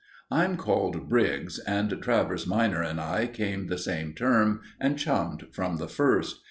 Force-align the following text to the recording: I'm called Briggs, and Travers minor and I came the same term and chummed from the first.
I'm 0.31 0.57
called 0.57 1.09
Briggs, 1.09 1.59
and 1.59 2.01
Travers 2.01 2.47
minor 2.47 2.81
and 2.81 2.99
I 2.99 3.27
came 3.27 3.67
the 3.67 3.77
same 3.77 4.15
term 4.15 4.61
and 4.79 4.97
chummed 4.97 5.49
from 5.53 5.77
the 5.77 5.87
first. 5.87 6.39